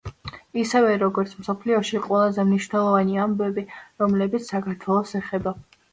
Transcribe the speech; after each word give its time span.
ისევე 0.61 0.93
როგორც, 1.01 1.35
მსოფლიოში 1.41 2.01
ყველაზე 2.07 2.45
მნიშვნელოვანი 2.49 3.21
ამბები, 3.27 3.67
რომლებიც 4.05 4.53
საქართველოს 4.55 5.15
ეხება. 5.21 5.55